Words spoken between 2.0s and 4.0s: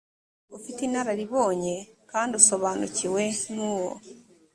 kandi usobanukiwe n uwo